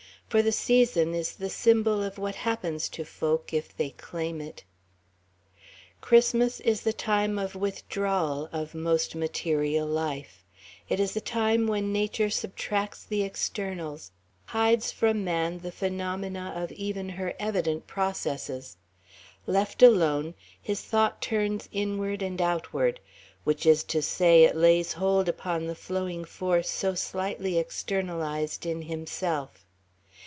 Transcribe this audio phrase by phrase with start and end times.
[0.31, 4.63] For the season is the symbol of what happens to folk if they claim it.
[5.99, 10.45] Christmas is the time of withdrawal of most material life.
[10.87, 14.11] It is the time when nature subtracts the externals,
[14.45, 18.77] hides from man the phenomena of even her evident processes.
[19.45, 23.01] Left alone, his thought turns inward and outward
[23.43, 28.83] which is to say, it lays hold upon the flowing force so slightly externalized in
[28.83, 29.65] himself.